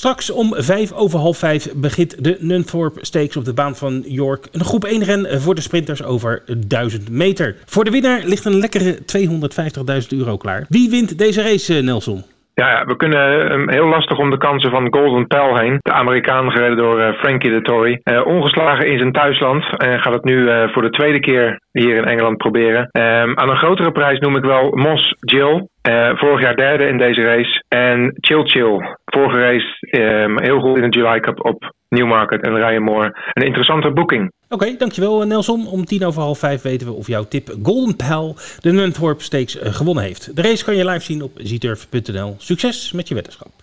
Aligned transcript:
Straks 0.00 0.30
om 0.30 0.54
vijf 0.56 0.92
over 0.92 1.18
half 1.18 1.38
vijf 1.38 1.72
begint 1.74 2.24
de 2.24 2.36
Nunthorpe 2.38 2.98
Stakes 3.02 3.36
op 3.36 3.44
de 3.44 3.52
baan 3.52 3.76
van 3.76 4.04
York. 4.06 4.48
Een 4.52 4.64
groep 4.64 4.84
1 4.84 5.04
ren 5.04 5.40
voor 5.40 5.54
de 5.54 5.60
sprinters 5.60 6.02
over 6.02 6.42
1000 6.66 7.08
meter. 7.08 7.56
Voor 7.64 7.84
de 7.84 7.90
winnaar 7.90 8.24
ligt 8.24 8.44
een 8.44 8.58
lekkere 8.58 8.98
250.000 10.02 10.08
euro 10.08 10.36
klaar. 10.36 10.66
Wie 10.68 10.90
wint 10.90 11.18
deze 11.18 11.42
race, 11.42 11.72
Nelson? 11.72 12.24
Ja, 12.62 12.84
we 12.84 12.96
kunnen 12.96 13.52
um, 13.52 13.70
heel 13.70 13.86
lastig 13.86 14.18
om 14.18 14.30
de 14.30 14.38
kansen 14.38 14.70
van 14.70 14.94
Golden 14.94 15.26
Pal 15.26 15.58
heen. 15.58 15.78
De 15.78 15.92
Amerikaan 15.92 16.50
gereden 16.50 16.76
door 16.76 17.00
uh, 17.00 17.12
Frankie 17.12 17.50
de 17.50 17.62
Tory. 17.62 18.00
Uh, 18.04 18.26
ongeslagen 18.26 18.86
in 18.86 18.98
zijn 18.98 19.12
thuisland. 19.12 19.64
En 19.76 20.00
gaat 20.00 20.14
het 20.14 20.24
nu 20.24 20.36
uh, 20.36 20.68
voor 20.72 20.82
de 20.82 20.90
tweede 20.90 21.20
keer 21.20 21.60
hier 21.72 21.96
in 21.96 22.04
Engeland 22.04 22.36
proberen. 22.36 22.88
Um, 22.92 23.38
aan 23.38 23.50
een 23.50 23.56
grotere 23.56 23.92
prijs 23.92 24.18
noem 24.18 24.36
ik 24.36 24.44
wel 24.44 24.70
Moss 24.70 25.14
Jill. 25.20 25.68
vorig 26.14 26.40
jaar 26.40 26.56
derde 26.56 26.86
in 26.86 26.98
deze 26.98 27.22
race. 27.22 27.64
En 27.68 28.16
Chill 28.20 28.44
Chill. 28.44 28.96
Vorige 29.04 29.40
race 29.40 30.00
um, 30.00 30.42
heel 30.42 30.60
goed 30.60 30.76
in 30.76 30.90
de 30.90 30.98
July 30.98 31.20
Cup 31.20 31.44
op 31.44 31.72
Newmarket 31.90 32.42
en 32.42 32.54
Ryan 32.54 32.82
Moore. 32.82 33.30
Een 33.32 33.46
interessante 33.46 33.92
boeking. 33.92 34.32
Oké, 34.48 34.76
dankjewel 34.76 35.26
Nelson. 35.26 35.66
Om 35.66 35.84
tien 35.84 36.04
over 36.04 36.22
half 36.22 36.38
vijf 36.38 36.62
weten 36.62 36.86
we 36.86 36.92
of 36.92 37.06
jouw 37.06 37.24
tip 37.24 37.56
Golden 37.62 37.96
Pal 37.96 38.36
de 38.60 38.72
Nunthorpe 38.72 39.22
Stakes 39.22 39.56
gewonnen 39.60 40.04
heeft. 40.04 40.36
De 40.36 40.42
race 40.42 40.64
kan 40.64 40.76
je 40.76 40.84
live 40.84 41.04
zien 41.04 41.22
op 41.22 41.32
zieturf.nl. 41.34 42.34
Succes 42.38 42.92
met 42.92 43.08
je 43.08 43.14
weddenschap. 43.14 43.59